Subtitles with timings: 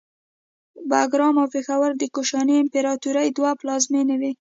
[0.89, 4.31] باګرام او پیښور د کوشاني امپراتورۍ دوه پلازمینې وې